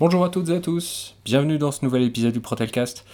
[0.00, 3.04] Bonjour à toutes et à tous, bienvenue dans ce nouvel épisode du Protelcast.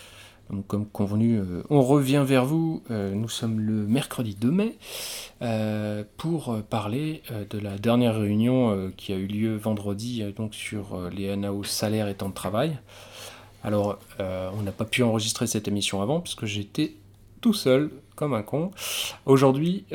[0.69, 2.85] Comme convenu, euh, on revient vers vous.
[2.93, 4.77] euh, nous sommes le mercredi 2 mai
[5.43, 11.37] euh, pour parler de la dernière réunion qui a eu lieu vendredi donc sur les
[11.37, 12.79] NAO salaire et temps de travail.
[13.65, 16.95] Alors, on n'a pas pu enregistrer cette émission avant puisque j'étais
[17.41, 18.71] tout seul comme un con.
[19.25, 19.87] Aujourd'hui,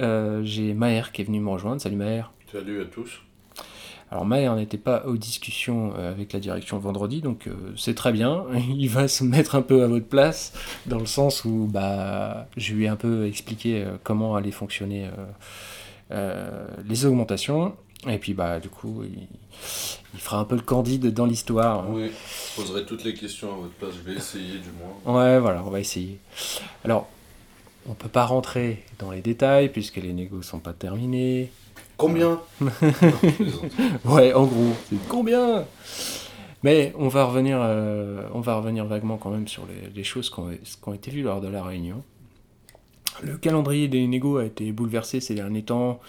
[0.44, 1.80] j'ai Maher qui est venu me rejoindre.
[1.82, 2.34] Salut Maher.
[2.52, 3.22] Salut à tous.
[4.12, 8.12] Alors Maher n'était pas aux discussions euh, avec la direction vendredi, donc euh, c'est très
[8.12, 8.44] bien.
[8.70, 10.52] Il va se mettre un peu à votre place,
[10.86, 15.10] dans le sens où bah, je lui ai un peu expliqué euh, comment allaient fonctionner
[16.12, 17.74] euh, les augmentations.
[18.10, 19.28] Et puis bah du coup, il,
[20.14, 21.88] il fera un peu le candide dans l'histoire.
[21.90, 25.20] Oui, je poserai toutes les questions à votre place, je vais essayer du moins.
[25.20, 26.18] Ouais, voilà, on va essayer.
[26.84, 27.08] Alors,
[27.88, 31.52] on peut pas rentrer dans les détails puisque les négos sont pas terminés.
[32.02, 32.72] Combien Non.
[34.06, 35.66] Ouais, en gros, c'est combien
[36.64, 40.32] Mais on va revenir, euh, on va revenir vaguement quand même sur les, les choses
[40.32, 42.04] qui ont, été vues lors de la réunion.
[43.22, 46.00] Le calendrier des négos a été bouleversé ces derniers temps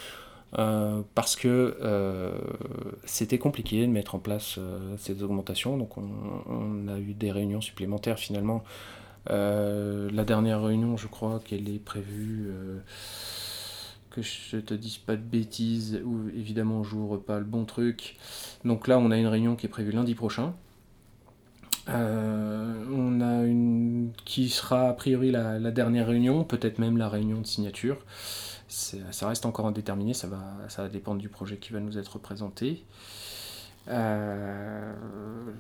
[0.59, 2.39] euh, parce que euh,
[3.05, 4.59] c'était compliqué de mettre en place
[4.97, 5.77] ces augmentations.
[5.77, 6.09] Donc on,
[6.48, 8.65] on a eu des réunions supplémentaires finalement.
[9.29, 12.51] La dernière réunion, je crois qu'elle est prévue.
[14.12, 18.16] Que je te dise pas de bêtises, ou évidemment j'ouvre pas le bon truc.
[18.64, 20.55] Donc là, on a une réunion qui est prévue lundi prochain.
[21.88, 27.40] Euh, on a une qui sera a priori la, dernière réunion, peut-être même la réunion
[27.40, 28.05] de signature.
[28.68, 32.18] Ça reste encore indéterminé, ça va, ça va dépendre du projet qui va nous être
[32.18, 32.84] présenté.
[33.89, 34.95] Euh,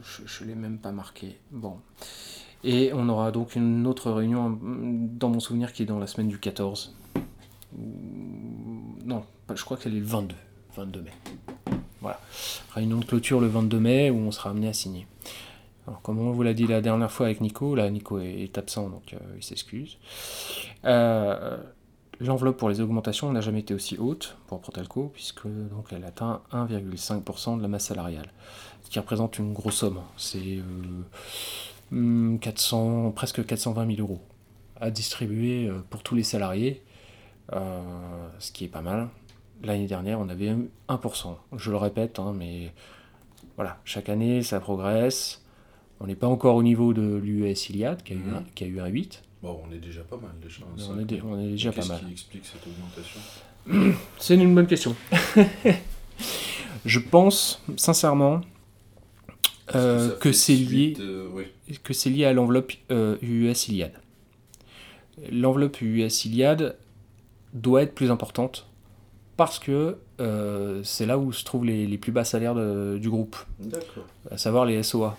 [0.02, 1.38] je ne l'ai même pas marqué.
[1.50, 1.78] Bon.
[2.64, 6.28] Et on aura donc une autre réunion, dans mon souvenir, qui est dans la semaine
[6.28, 6.94] du 14.
[9.04, 9.24] Non,
[9.54, 10.34] je crois qu'elle est le 22,
[10.76, 11.10] 22 mai.
[12.00, 12.20] Voilà.
[12.74, 15.06] Réunion de clôture le 22 mai où on sera amené à signer.
[15.86, 18.88] Alors, comme on vous l'a dit la dernière fois avec Nico, là Nico est, absent
[18.88, 19.98] donc euh, il s'excuse.
[20.84, 21.58] Euh,
[22.20, 26.42] L'enveloppe pour les augmentations n'a jamais été aussi haute pour Protelco puisque donc elle atteint
[26.52, 28.32] 1,5% de la masse salariale,
[28.84, 30.00] ce qui représente une grosse somme.
[30.16, 30.62] C'est euh,
[31.90, 34.20] hmm, 400, presque 420 000 euros
[34.80, 36.82] à distribuer pour tous les salariés,
[38.38, 39.08] ce qui est pas mal.
[39.62, 40.54] L'année dernière, on avait
[40.88, 41.36] 1%.
[41.56, 42.72] Je le répète, hein, mais
[43.56, 45.42] voilà, chaque année, ça progresse.
[46.00, 48.34] On n'est pas encore au niveau de l'US Iliad, qui a, eu Mhm.
[48.34, 49.22] un, qui a eu un 8.
[49.42, 50.60] Bon, on est déjà pas mal déjà.
[50.76, 50.90] Ça.
[50.90, 51.98] on est dé- on est déjà pas mal.
[51.98, 53.20] Qu'est-ce qui explique cette augmentation?
[54.18, 54.96] C'est une bonne question.
[56.84, 58.40] Je pense, sincèrement,
[59.76, 61.44] euh, Ça que c'est lié, suite, euh, oui.
[61.84, 63.92] que c'est lié à l'enveloppe euh, US Iliad.
[65.30, 66.76] L'enveloppe US Iliad
[67.52, 68.66] doit être plus importante
[69.36, 73.10] parce que euh, c'est là où se trouvent les, les plus bas salaires de- du
[73.10, 73.36] groupe,
[74.30, 75.16] à savoir les SOA.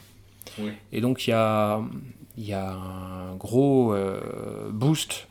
[0.59, 0.71] Oui.
[0.91, 1.81] Et donc il y a,
[2.37, 4.19] il y a un gros euh,
[4.71, 5.27] boost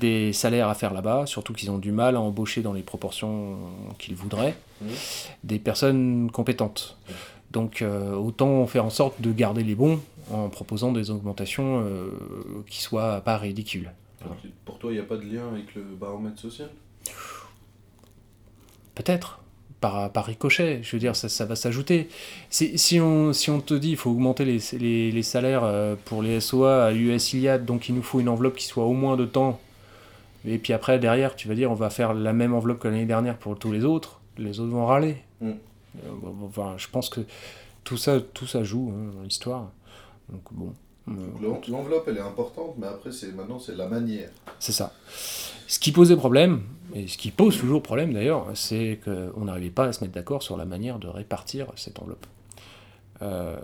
[0.00, 3.56] des salaires à faire là-bas, surtout qu'ils ont du mal à embaucher dans les proportions
[3.98, 4.56] qu'ils voudraient
[5.44, 6.98] des personnes compétentes.
[7.52, 9.98] Donc euh, autant faire en sorte de garder les bons
[10.32, 11.84] en proposant des augmentations
[12.68, 13.90] qui soient pas ridicules.
[14.64, 16.70] Pour toi, il n'y a pas de lien avec le baromètre social?
[18.94, 19.40] Peut-être.
[19.78, 22.08] Par, par ricochet, je veux dire, ça, ça va s'ajouter.
[22.48, 25.96] Si, si, on, si on te dit il faut augmenter les, les, les salaires euh,
[26.06, 28.94] pour les SOA à l'US Iliad, donc il nous faut une enveloppe qui soit au
[28.94, 29.60] moins de temps,
[30.46, 33.04] et puis après, derrière, tu vas dire on va faire la même enveloppe que l'année
[33.04, 35.16] dernière pour tous les autres, les autres vont râler.
[35.40, 35.50] Mm.
[35.50, 36.10] Euh,
[36.44, 37.20] enfin, je pense que
[37.84, 39.70] tout ça, tout ça joue hein, dans l'histoire.
[40.30, 40.72] Donc bon.
[41.06, 44.30] Donc, L'enveloppe, elle est importante, mais après, c'est maintenant, c'est la manière.
[44.58, 44.92] C'est ça.
[45.68, 46.62] Ce qui posait problème,
[46.94, 50.42] et ce qui pose toujours problème d'ailleurs, c'est qu'on n'arrivait pas à se mettre d'accord
[50.42, 52.26] sur la manière de répartir cette enveloppe.
[53.22, 53.56] Euh,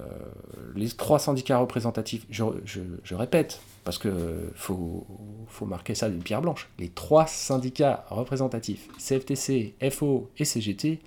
[0.75, 5.07] les trois syndicats représentatifs, je, je- je répète, parce que faut,
[5.49, 11.01] faut marquer ça d'une pierre blanche, les trois syndicats représentatifs, CFTC, FO et CGT,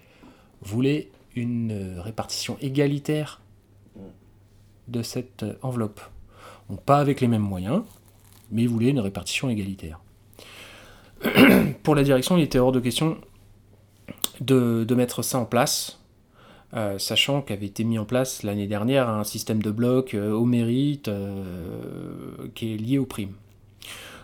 [0.61, 3.41] voulaient une répartition égalitaire
[4.87, 5.99] de cette enveloppe.
[6.69, 7.83] Donc pas avec les mêmes moyens,
[8.51, 9.99] mais ils voulaient une répartition égalitaire.
[11.83, 13.17] Pour la direction, il était hors de question
[14.41, 15.99] de, mettre ça en place,
[16.73, 20.45] euh, sachant qu'avait été mis en place l'année dernière un système de blocs euh, au
[20.45, 23.33] mérite euh, qui est lié aux primes.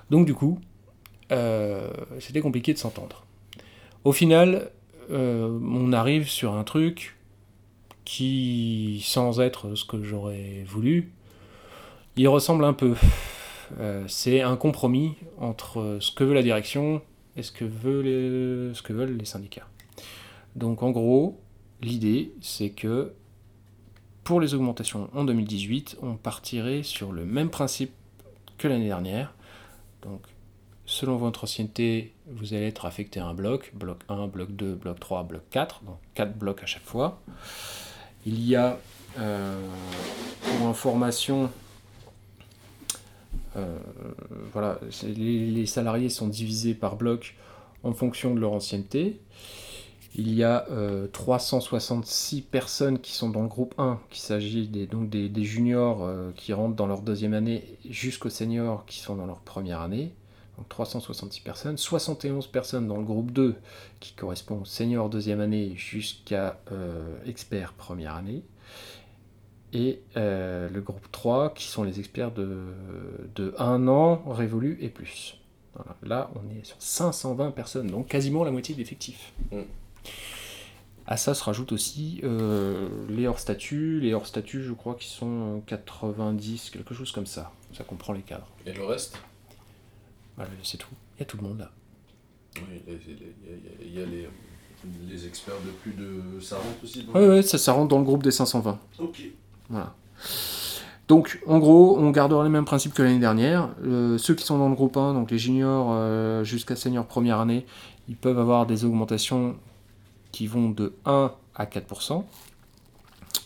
[0.09, 0.59] Donc du coup,
[2.19, 3.25] c'était compliqué de s'entendre.
[4.03, 4.69] Au final,
[5.09, 7.15] on arrive sur un truc
[8.03, 11.13] qui, sans être ce que j'aurais voulu,
[12.15, 12.95] il ressemble un peu.
[13.79, 17.01] Euh, c'est un compromis entre ce que veut la direction
[17.37, 19.67] et ce que, veut ce que veulent les syndicats.
[20.55, 21.39] Donc en gros,
[21.81, 23.13] l'idée c'est que
[24.23, 27.91] pour les augmentations en 2018, on partirait sur le même principe
[28.57, 29.33] que l'année dernière.
[30.03, 30.21] Donc,
[30.85, 34.99] selon votre ancienneté, vous allez être affecté à un bloc, bloc 1, bloc 2, bloc
[34.99, 37.21] 3, bloc 4, donc 4 blocs à chaque fois.
[38.25, 38.77] Il y a,
[39.17, 39.59] euh,
[40.43, 41.49] pour information,
[44.51, 47.35] voilà, les, salariés sont divisés par bloc
[47.83, 49.19] en fonction de leur ancienneté.
[50.13, 50.67] Il y a
[51.13, 56.51] 366 euh, personnes qui sont dans le groupe 1, qu'il s'agit des, juniors euh, qui
[56.51, 60.13] rentrent dans leur deuxième année jusqu'aux seniors qui sont dans leur première année.
[60.57, 61.77] Donc 366 personnes.
[61.77, 63.55] 71 personnes dans le groupe 2
[64.01, 68.43] qui correspond aux seniors deuxième année jusqu'à euh, experts première année.
[69.73, 72.57] Et le groupe 3 qui sont les experts de,
[73.35, 75.37] de 1 an révolu et plus.
[76.03, 79.31] Là, on est sur 520 personnes, donc quasiment la moitié de l'effectif.
[79.51, 79.61] Mm.
[81.07, 83.99] À ça se rajoute aussi euh, les hors-statuts.
[83.99, 87.51] Les hors-statuts, je crois qu'ils sont 90, quelque chose comme ça.
[87.73, 88.47] Ça comprend les cadres.
[88.65, 89.17] Et le reste?
[90.63, 90.93] C'est tout.
[91.17, 91.71] Il y a tout le monde là.
[92.55, 92.81] Oui,
[93.81, 96.39] il y a, les, experts de plus de.
[96.39, 98.79] Ça rentre aussi Oui, ouais, ça, ça rentre dans le groupe des 520.
[98.99, 99.21] Ok.
[99.69, 99.93] Voilà.
[101.11, 103.67] Donc, en gros, on gardera les mêmes principes que l'année dernière.
[103.83, 107.41] Euh, ceux qui sont dans le groupe 1, donc les juniors euh, jusqu'à senior première
[107.41, 107.65] année,
[108.07, 109.57] ils peuvent avoir des augmentations
[110.31, 112.23] qui vont de 1 à 4%.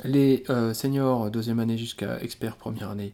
[0.04, 3.14] Les euh, seniors deuxième année jusqu'à expert première année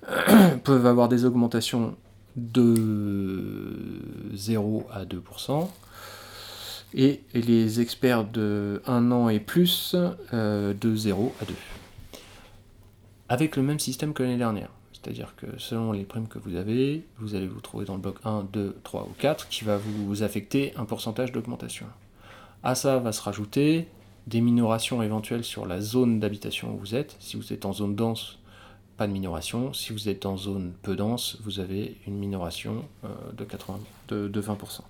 [0.64, 1.94] peuvent avoir des augmentations
[2.36, 4.00] de
[4.32, 5.68] 0 à 2%.
[6.94, 9.94] Et les experts de 1 an et plus
[10.32, 11.52] de 0 à 2.
[13.28, 14.70] Avec le même système que l'année dernière.
[14.92, 18.16] C'est-à-dire que selon les primes que vous avez, vous allez vous trouver dans le bloc
[18.24, 21.86] 1, 2, 3 ou 4 qui va vous affecter un pourcentage d'augmentation.
[22.62, 23.88] À ça va se rajouter
[24.26, 27.16] des minorations éventuelles sur la zone d'habitation où vous êtes.
[27.20, 28.38] Si vous êtes en zone dense,
[28.96, 29.74] pas de minoration.
[29.74, 34.28] Si vous êtes en zone peu dense, vous avez une minoration euh, de, 80, de,
[34.28, 34.80] de 20%.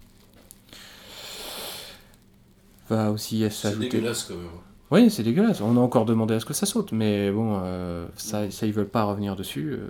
[2.89, 3.87] Va aussi s'ajouter.
[3.87, 4.49] C'est dégueulasse quand même.
[4.95, 5.61] Oui, c'est dégueulasse.
[5.61, 8.73] On a encore demandé à ce que ça saute, mais bon, euh, ça, ça, ils
[8.73, 9.73] veulent pas revenir dessus.
[9.73, 9.89] Euh,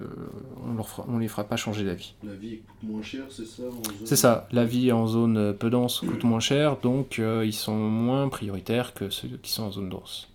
[0.66, 2.14] on leur on les fera pas changer d'avis.
[2.24, 3.64] La vie coûte moins cher, c'est ça
[4.06, 4.48] C'est ça.
[4.50, 8.94] La vie en zone peu dense coûte moins cher, donc euh, ils sont moins prioritaires
[8.94, 10.30] que ceux qui sont en zone dense.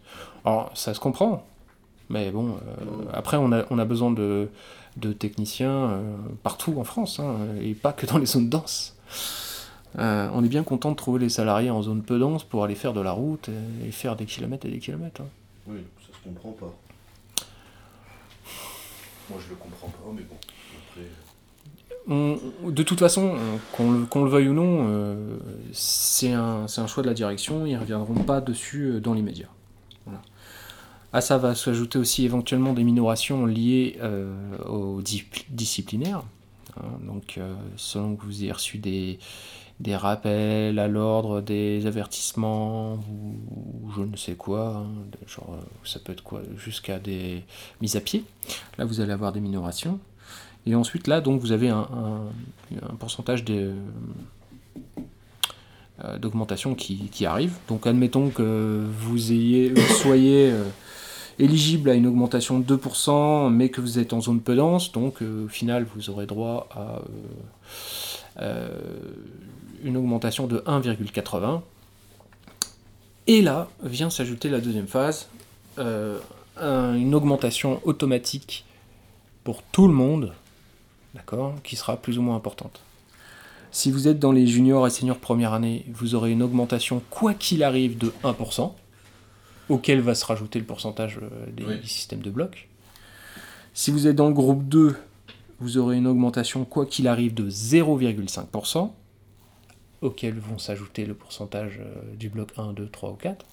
[0.45, 1.47] Alors, ça se comprend,
[2.09, 2.57] mais bon,
[3.11, 4.49] après, on a, on a besoin de,
[4.97, 5.99] de techniciens
[6.43, 8.95] partout en France, hein, et pas que dans les zones denses.
[9.97, 12.75] Euh, on est bien content de trouver les salariés en zone peu dense pour aller
[12.75, 13.49] faire de la route
[13.85, 15.21] et, faire des kilomètres et des kilomètres.
[15.21, 15.27] Hein.
[15.67, 16.73] Oui, ça se comprend pas.
[19.29, 20.23] Moi je le comprends pas, mais
[22.07, 22.71] bon.
[22.71, 23.35] de toute façon,
[23.71, 25.37] qu'on le, veuille ou non, euh,
[25.71, 29.49] c'est un, choix de la direction, ils ne reviendront pas dessus euh, dans l'immédiat.
[30.05, 30.21] Voilà.
[31.13, 33.99] À ça va s'ajouter aussi éventuellement des minorations liées
[34.67, 36.21] aux disciplinaires.
[36.77, 36.99] Hein.
[37.01, 37.39] donc,
[37.77, 39.17] selon que vous ayez reçu des,
[39.79, 44.87] des rappels à l'ordre, des avertissements ou, je ne sais quoi, hein,
[45.25, 47.43] genre euh, ça peut être quoi, jusqu'à des
[47.81, 48.25] mises à pied.
[48.77, 49.99] Là vous allez avoir des minorations.
[50.65, 51.87] Et ensuite là donc vous avez un,
[52.99, 53.73] pourcentage euh,
[56.17, 57.53] d'augmentation qui, arrive.
[57.69, 60.65] Donc admettons que vous ayez soyez euh,
[61.39, 65.21] éligible à une augmentation de 2%, mais que vous êtes en zone peu dense, donc
[65.21, 67.01] au final vous aurez droit à
[69.83, 71.61] une augmentation de 1,80.
[73.27, 75.29] Et là vient s'ajouter la deuxième phase,
[75.77, 76.19] euh,
[76.57, 78.65] une augmentation automatique
[79.43, 80.33] pour tout le monde,
[81.13, 82.81] d'accord, qui sera plus ou moins importante.
[83.71, 87.33] Si vous êtes dans les juniors et seniors première année, vous aurez une augmentation quoi
[87.33, 88.73] qu'il arrive de 1%,
[89.69, 92.67] auquel va se rajouter le pourcentage euh, des, systèmes de blocs.
[93.73, 94.95] Si vous êtes dans le groupe 2,
[95.59, 98.91] vous aurez une augmentation quoi qu'il arrive de 0,5%
[100.01, 103.45] auxquels vont s'ajouter le pourcentage euh, du bloc 1, 2, 3 ou 4.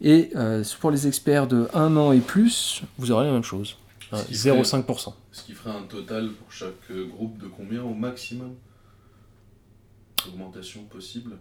[0.00, 3.76] Et euh, pour les experts de 1 an et plus, vous aurez la même chose,
[4.12, 5.14] 0,5%.
[5.32, 8.54] Ce qui ferait un total pour chaque euh, groupe de combien au maximum?
[10.28, 11.36] Augmentation possible?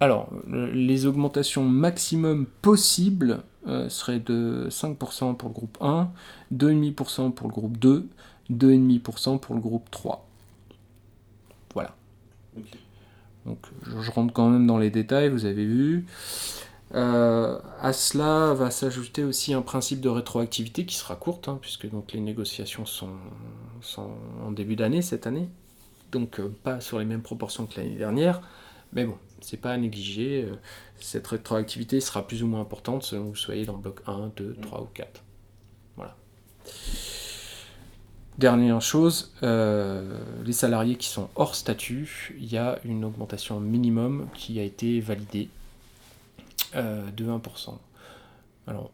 [0.00, 3.42] Alors, les augmentations maximum possibles
[3.88, 6.10] seraient de 5% pour le groupe 1,
[6.52, 8.08] 2,5% pour le groupe 2,
[8.50, 10.26] 2,5% pour le groupe 3.
[11.74, 11.94] Voilà.
[13.46, 16.06] Donc je rentre quand même dans les détails, vous avez vu.
[16.94, 21.88] Euh, à cela va s'ajouter aussi un principe de rétroactivité qui sera courte, hein, puisque
[21.88, 23.08] donc les négociations sont,
[24.44, 25.48] en début d'année cette année,
[26.10, 28.42] donc euh, pas sur les mêmes proportions que l'année dernière.
[28.92, 30.44] Mais bon, c'est pas à négliger.
[30.44, 30.56] Euh,
[31.00, 34.32] Cette rétroactivité sera plus ou moins importante selon que vous soyez dans le bloc 1,
[34.36, 35.24] 2, 3 ou 4.
[35.96, 36.16] Voilà.
[38.38, 44.26] Dernière chose, euh, les salariés qui sont hors statut, il y a une augmentation minimum
[44.32, 45.50] qui a été validée
[46.74, 47.78] euh, de 1%.
[48.66, 48.90] Alors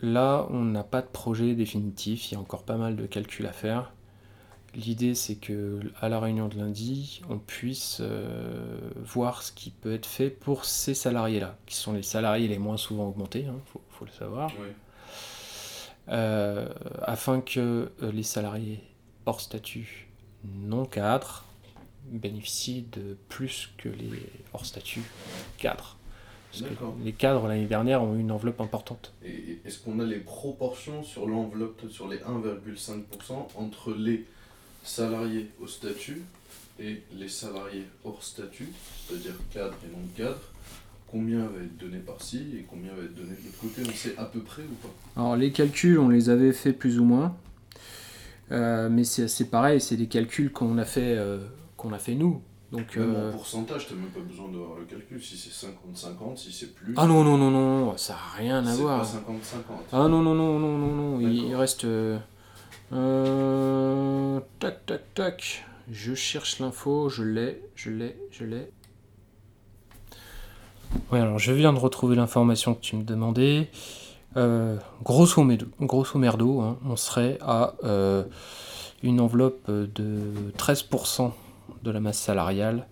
[0.00, 3.46] là, on n'a pas de projet définitif, il y a encore pas mal de calculs
[3.46, 3.92] à faire.
[4.74, 9.92] L'idée, c'est que à la réunion de lundi, on puisse euh, voir ce qui peut
[9.92, 13.60] être fait pour ces salariés-là, qui sont les salariés les moins souvent augmentés, il hein,
[13.90, 14.50] faut, le savoir.
[16.08, 16.68] Euh,
[17.02, 18.80] afin que euh, les salariés
[19.24, 20.08] hors statut
[20.44, 21.44] non cadres
[22.06, 25.02] bénéficient de plus que les hors statut
[25.58, 25.96] cadres.
[26.50, 29.14] Parce que les cadres l'année dernière ont eu une enveloppe importante.
[29.24, 33.02] Et est-ce qu'on a les proportions sur l'enveloppe, sur les 1,5%
[33.54, 34.26] entre les
[34.82, 36.22] salariés au statut
[36.78, 38.68] et les salariés hors statut,
[39.06, 40.51] c'est-à-dire cadres et non cadres
[41.12, 44.14] combien va être donné par-ci et combien va être donné de l'autre côté On sait
[44.16, 44.88] à peu près ou pas
[45.20, 47.36] Alors les calculs, on les avait fait plus ou moins.
[48.50, 51.38] Euh, mais c'est pareil, c'est des calculs qu'on a fait euh,
[51.76, 52.42] qu'on a fait nous.
[52.70, 53.28] Donc, même euh...
[53.28, 55.22] en pourcentage, tu n'as même pas besoin d'avoir le calcul.
[55.22, 56.94] Si c'est 50-50, si c'est plus.
[56.96, 59.04] Ah non, non, non, non, ça n'a rien à voir.
[59.04, 59.36] C'est pas 50-50.
[59.92, 61.20] Ah non, non, non, non, non, non.
[61.20, 61.84] Il, il, reste.
[61.84, 62.18] Euh,
[64.58, 65.66] tac, tac, tac.
[65.90, 68.70] Je cherche l'info, je l'ai, je l'ai, je l'ai.
[71.12, 73.70] Oui, alors je viens de retrouver l'information que tu me demandais.
[74.38, 78.24] Euh, grosso, merdo, grosso merdo hein, on serait à euh,
[79.02, 81.32] une enveloppe de 13%
[81.82, 82.88] de la masse salariale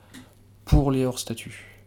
[0.67, 1.81] pour les hors statut.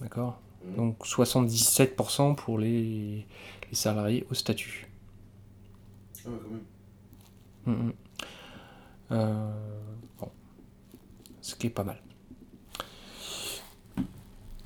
[0.00, 0.40] D'accord
[0.76, 3.24] Donc 77% pour les,
[3.70, 4.88] les, salariés au statut.
[6.26, 7.76] Ah ouais, quand même.
[7.76, 7.92] Mmh, mmh.
[9.12, 9.52] Euh,
[10.18, 10.28] bon.
[11.40, 12.00] Ce qui est pas mal.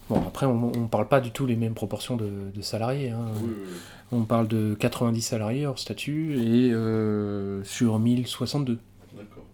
[0.08, 3.10] Bon, après, on ne parle pas du tout les mêmes proportions de, de salariés.
[3.10, 3.26] Hein.
[3.36, 3.76] Oui, oui, oui.
[4.10, 8.78] On parle de 90 salariés hors statut et euh, sur 1062.
[9.14, 9.44] D'accord.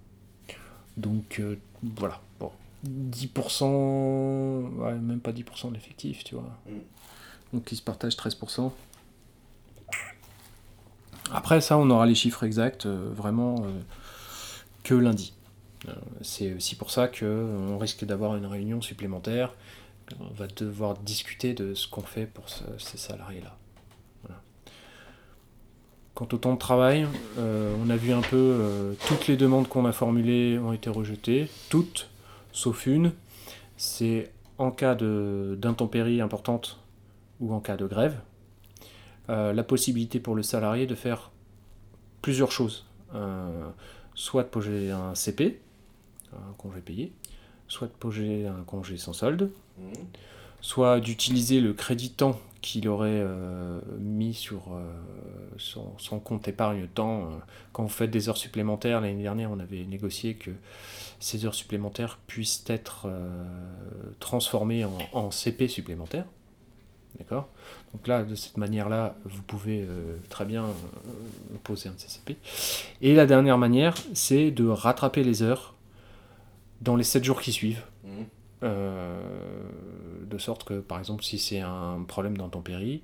[0.97, 2.21] Donc, euh, voilà.
[2.39, 2.53] Bon.
[2.87, 6.57] 10%, ouais, même pas 10% de l'effectif, tu vois.
[6.69, 7.55] Mm.
[7.55, 8.71] Donc, ils se partagent 13%.
[11.33, 13.67] Après, ça, on aura les chiffres exacts euh, vraiment
[14.85, 15.33] que lundi.
[16.23, 19.53] C'est aussi pour ça qu'on risque d'avoir une réunion supplémentaire
[20.21, 23.57] on va devoir discuter de ce qu'on fait pour ce, ces salariés-là.
[26.15, 27.09] Quant au temps de travail,
[27.39, 30.89] euh, on a vu un peu euh, toutes les demandes qu'on a formulées ont été
[30.89, 32.09] rejetées, toutes,
[32.53, 33.11] sauf une.
[33.77, 36.79] C'est en cas d'intempérie importante
[37.41, 38.21] ou en cas de grève,
[39.29, 41.33] euh, la possibilité pour le salarié de faire
[42.23, 42.87] plusieurs choses.
[44.15, 45.61] soit de poser un CP,
[46.33, 47.13] un congé payé,
[47.69, 49.93] soit de poser un congé sans solde, Mmh.
[50.61, 54.91] soit d'utiliser le crédit temps qu'il aurait euh, mis sur euh,
[55.59, 57.25] son, son, compte épargne temps.
[57.25, 57.29] Euh,
[57.73, 60.51] quand vous faites des heures supplémentaires, l'année dernière, on avait négocié que
[61.19, 63.43] ces heures supplémentaires puissent être euh,
[64.21, 66.27] transformées en, en, CP supplémentaires.
[67.19, 67.49] D'accord?
[67.93, 69.87] Donc là, de cette manière-là, vous pouvez
[70.31, 70.67] très bien
[71.63, 72.37] poser un CCP.
[73.03, 75.74] Et la dernière manière, c'est de rattraper les heures
[76.85, 77.83] dans les 7 jours qui suivent.
[78.05, 78.09] Mmh.
[78.63, 79.21] Euh,
[80.23, 83.03] de sorte que, par exemple, si c'est un problème d'intempérie,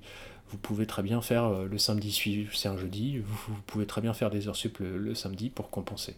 [0.51, 3.85] vous pouvez très bien faire euh, le samedi suivant, c'est un jeudi, vous, vous, pouvez
[3.85, 6.15] très bien faire des heures sup le, le, samedi pour compenser.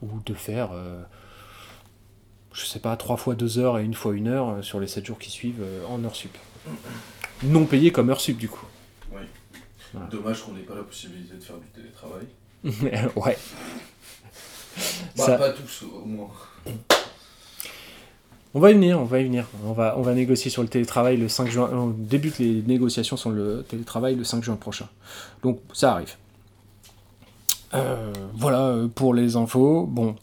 [0.00, 1.02] Ou de faire, euh,
[2.52, 5.04] je sais pas, trois fois deux heures et une fois une heure sur les sept
[5.04, 6.36] jours qui suivent euh, en heures sup.
[7.44, 8.66] Non payé comme heure sup, du coup.
[9.12, 9.20] Oui.
[9.92, 10.08] Voilà.
[10.08, 12.26] Dommage qu'on n'ait pas la possibilité de faire du télétravail.
[13.14, 13.38] ouais.
[15.16, 15.36] Bah, Ça...
[15.36, 16.30] Pas tous, au moins.
[18.54, 19.46] On va y venir, on va y venir.
[19.64, 21.70] On va, on va négocier sur le télétravail le 5 juin.
[21.72, 24.88] On débute les négociations sur le télétravail le 5 juin prochain.
[25.42, 26.16] Donc ça arrive.
[27.74, 29.86] Euh, voilà pour les infos.
[29.86, 30.16] Bon,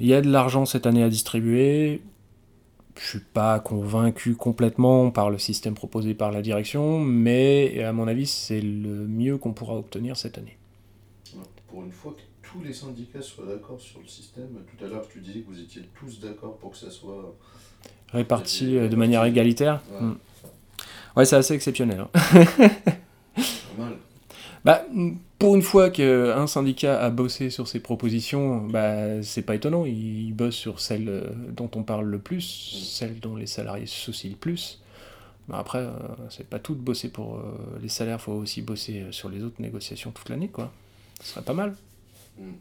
[0.00, 2.02] il y a de l'argent cette année à distribuer.
[2.96, 8.08] Je suis pas convaincu complètement par le système proposé par la direction, mais à mon
[8.08, 10.56] avis, c'est le mieux qu'on pourra obtenir cette année.
[11.68, 14.48] Pour une fois que tous les syndicats soient d'accord sur le système.
[14.66, 17.34] Tout à l'heure, tu disais que vous étiez tous d'accord pour que ça soit
[18.12, 19.80] réparti de manière égalitaire.
[19.92, 20.16] Ouais, mm.
[21.16, 22.00] ouais c'est assez exceptionnel.
[22.00, 22.70] Hein.
[23.78, 23.96] mal.
[24.64, 24.84] Bah,
[25.38, 29.84] pour une fois qu'un syndicat a bossé sur ses propositions, bah, c'est pas étonnant.
[29.84, 32.84] Il bosse sur celles dont on parle le plus, Mm.
[32.84, 34.80] celles dont les salariés s'associent le plus.
[35.48, 35.92] Bah après, euh,
[36.28, 39.60] c'est pas tout de bosser pour euh, les salaires, faut aussi bosser sur les autres
[39.60, 40.70] négociations toute l'année, quoi.
[41.22, 41.74] Ce serait pas mal.
[42.38, 42.52] Mm.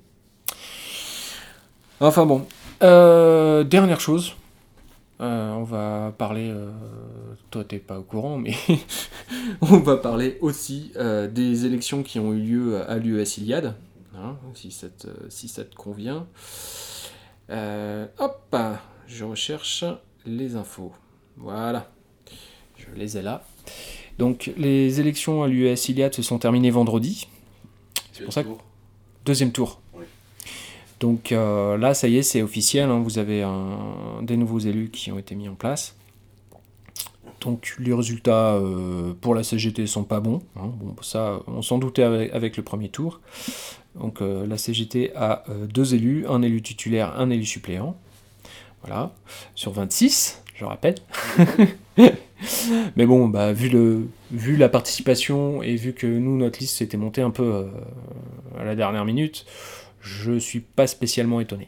[2.00, 2.46] Enfin bon.
[2.84, 4.34] Euh, dernière chose,
[5.19, 6.69] Euh, on va parler, euh,
[7.50, 8.53] toi t'es pas au courant, mais
[9.62, 10.91] on va parler aussi
[11.31, 13.74] des élections qui ont eu lieu à l'US Iliade,
[14.15, 16.27] hein, si, ça te, si ça convient.
[17.50, 18.55] Hop,
[19.07, 19.84] je recherche
[20.27, 20.93] les infos.
[21.38, 21.89] Voilà,
[22.77, 23.43] je les ai là.
[24.19, 27.27] Donc les élections à l'US Iliade se sont terminées vendredi,
[28.13, 28.50] C'est pour ça que-
[29.27, 29.79] deuxième tour.
[29.93, 30.05] Oui.
[31.00, 32.89] Donc euh, là, ça y est, c'est officiel.
[32.89, 35.96] hein, vous avez un- des nouveaux élus qui ont été mis en place.
[37.41, 40.41] Donc les résultats euh, pour la CGT sont pas bons.
[40.55, 40.72] hein.
[40.79, 43.19] Bon, ça, on s'en doutait avec, avec le premier tour.
[44.00, 47.96] Donc euh, la CGT a deux élus, un élu titulaire, un élu suppléant.
[48.84, 49.12] Voilà,
[49.55, 50.96] sur 26, je rappelle.
[52.96, 53.70] Mais bon, bah, vu,
[54.58, 57.67] la participation et vu que nous, notre liste s'était montée un peu euh,
[58.60, 59.46] à la dernière minute,
[60.01, 61.67] je suis pas spécialement étonné.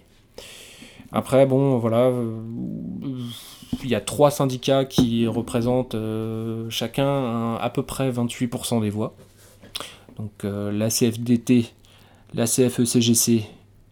[1.12, 2.38] Après, bon, voilà, euh,
[3.84, 8.90] il y a trois syndicats qui représentent euh, chacun un- à peu près 28% des
[8.92, 9.16] voix.
[10.18, 11.68] Donc la CFDT,
[12.34, 13.44] la CFE-CGC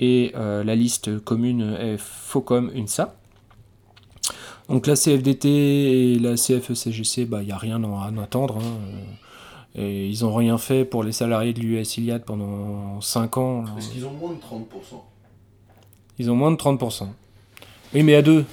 [0.01, 3.15] et euh, la liste commune est FOCOM UNSA.
[4.69, 8.57] Donc la CFDT et la CFE-CGC, bah, il n'y a rien à en attendre.
[8.57, 8.79] hein,
[9.77, 13.63] euh, Et ils n'ont rien fait pour les salariés de l'US Iliad pendant 5 ans.
[13.77, 14.65] Est-ce qu'ils ont moins de 30%
[16.19, 17.07] Ils ont moins de 30%.
[17.93, 18.43] Oui, mais à deux.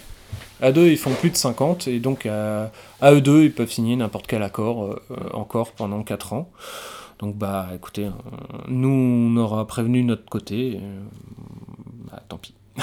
[0.61, 3.71] À deux, ils font plus de 50, et donc à, à eux deux, ils peuvent
[3.71, 4.97] signer n'importe quel accord euh,
[5.33, 6.49] encore pendant 4 ans.
[7.19, 8.11] Donc, bah, écoutez, euh,
[8.69, 10.79] nous, on aura prévenu notre côté.
[10.81, 11.03] euh,
[12.11, 12.55] bah, tant pis.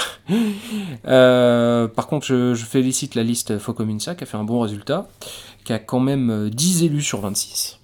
[1.04, 5.08] Euh, par contre, je, je félicite la liste Focominsa qui a fait un bon résultat,
[5.64, 7.80] qui a quand même euh, 10 élus sur 26.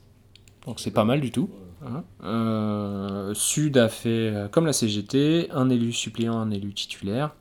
[0.66, 1.50] Donc, c'est pas mal du tout.
[1.84, 2.04] Hein.
[2.24, 7.34] Euh, Sud a fait euh, comme la CGT, un élu suppléant, un élu titulaire.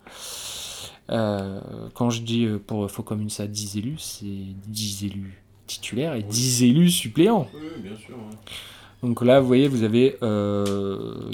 [1.10, 1.62] Euh,
[1.93, 6.63] quand je dis euh, pour Focom ça 10 élus, c'est 10 élus titulaires et 10
[6.63, 7.47] élus suppléants.
[7.53, 8.15] Oui, bien sûr.
[9.03, 11.32] Donc là, vous voyez, vous avez euh,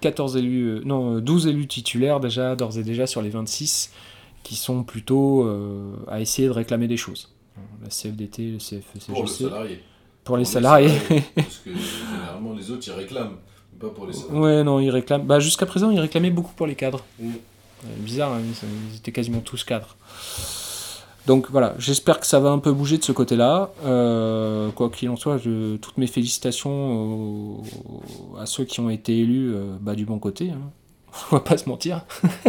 [0.00, 3.92] 14 élus, euh, non, euh, 12 élus titulaires déjà, d'ores et déjà sur les 26,
[4.42, 7.32] qui sont plutôt euh, à essayer de réclamer des choses.
[7.82, 9.12] La CFDT, le CFE-CGC.
[9.12, 9.82] Pour le salarié.
[10.24, 10.90] Pour les salariés.
[11.34, 13.36] Parce que généralement, les autres, ils réclament.
[13.72, 14.40] mais Pas pour les salariés.
[14.40, 15.26] Ouais, non, ils réclament.
[15.26, 17.04] Bah, jusqu'à présent, ils réclamaient beaucoup pour les cadres.
[17.18, 17.28] Mm.
[17.28, 18.40] Euh, bizarre, hein,
[18.92, 19.96] ils étaient quasiment tous cadres.
[21.26, 23.70] Donc voilà, j'espère que ça va un peu bouger de ce côté-là.
[23.84, 26.70] Euh, quoi qu'il en soit, je- toutes mes félicitations
[27.60, 27.62] aux-
[28.38, 30.50] à ceux qui ont été élus euh, bah, du bon côté.
[30.50, 30.70] Hein.
[31.30, 32.04] On va pas se mentir.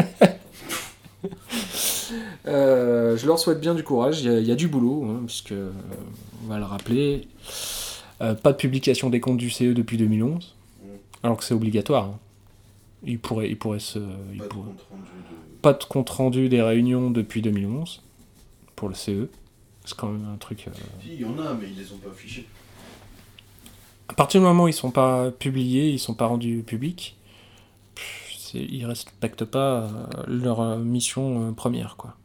[2.47, 5.05] Euh, je leur souhaite bien du courage, il y a, il y a du boulot,
[5.05, 5.53] hein, puisque,
[6.43, 7.27] on va le rappeler,
[8.19, 10.55] pas de publication des comptes du CE depuis 2011,
[11.23, 12.05] alors que c'est obligatoire.
[12.05, 12.19] hein.
[13.79, 13.99] Se...
[13.99, 14.49] Pas de.
[15.61, 18.01] pas de compte rendu des réunions depuis 2011
[18.81, 19.27] pour le CE.
[19.85, 20.65] C'est quand même un truc.
[20.67, 20.71] euh,
[21.03, 22.47] Si, il y en a, mais ils les ont pas affichés.
[24.09, 27.15] À partir du moment où ils sont pas publiés, ils sont pas rendus publics,
[27.93, 29.89] pff, ils respectent pas euh,
[30.27, 32.15] leur euh, mission première, quoi.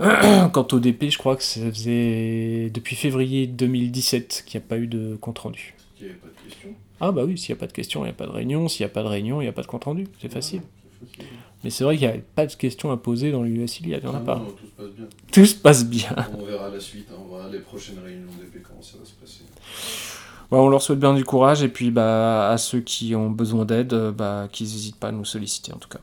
[0.52, 4.78] Quant au DP, je crois que ça faisait depuis février 2017 qu'il n'y a pas
[4.78, 5.76] eu de compte rendu.
[6.00, 6.70] Il n'y avait pas de question.
[7.00, 8.66] Ah bah oui, s'il n'y a pas de question, il n'y a pas de réunion.
[8.68, 10.08] S'il n'y a pas de réunion, il n'y a pas de compte rendu.
[10.20, 10.58] C'est facile.
[10.60, 10.66] Ouais,
[11.00, 11.36] c'est facile.
[11.64, 13.94] Mais c'est vrai qu'il n'y a pas de questions à poser dans l'US il n'y
[14.06, 14.36] en a pas.
[14.36, 15.06] non, tout se passe bien.
[15.32, 16.16] Tout se passe bien.
[16.38, 19.12] On verra la suite, hein, on verra les prochaines réunions d'épée, comment ça va se
[19.12, 19.42] passer.
[20.50, 23.64] Ouais, on leur souhaite bien du courage et puis bah, à ceux qui ont besoin
[23.64, 26.00] d'aide, euh, bah, qu'ils n'hésitent pas à nous solliciter en tout cas.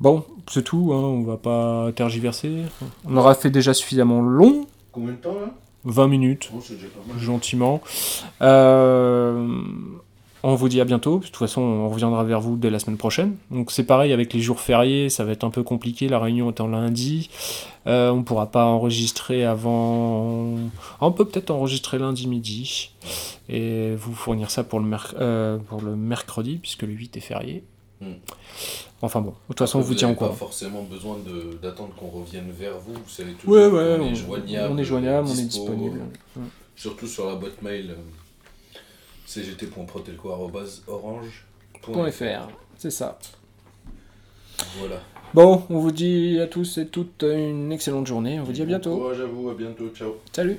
[0.00, 2.62] Bon, c'est tout, hein, on va pas tergiverser.
[3.04, 5.52] On aura fait déjà suffisamment long, Combien de temps là?
[5.84, 7.22] 20 minutes, Oh, c'est déjà pas mal.
[7.22, 7.80] gentiment.
[8.42, 9.48] Euh,
[10.42, 12.96] on vous dit à bientôt, de toute façon on reviendra vers vous dès la semaine
[12.96, 13.36] prochaine.
[13.50, 16.48] Donc c'est pareil avec les jours fériés, ça va être un peu compliqué, la réunion
[16.50, 17.30] est en lundi.
[17.86, 20.54] Euh, on pourra pas enregistrer avant...
[21.00, 22.90] On peut peut-être enregistrer lundi midi
[23.48, 27.20] et vous fournir ça pour le, merc- euh, pour le mercredi, puisque le 8 est
[27.20, 27.64] férié.
[28.00, 28.12] Hmm.
[29.02, 30.36] Enfin bon, de toute façon on vous vous tient au n'avez pas courant.
[30.38, 31.16] forcément besoin
[31.62, 32.92] d'attendre qu'on revienne vers vous.
[32.94, 34.72] Vous savez toujours Ouais, on, est joignable.
[34.74, 36.00] on est joignable, on est dispo, disponible.
[36.38, 36.40] euh,
[36.76, 37.94] Surtout sur la boîte mail
[39.26, 41.82] cgt.protelco.orange.fr.
[41.82, 43.18] Point .fr, c'est ça.
[44.78, 45.02] Voilà.
[45.34, 48.64] Bon, on vous dit à tous et toutes une excellente journée, on vous dit à
[48.64, 48.96] Bon bientôt.
[48.96, 50.14] Courage à vous, à bientôt, ciao.
[50.32, 50.58] Salut